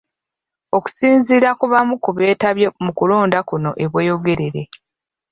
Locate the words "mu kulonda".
2.83-3.39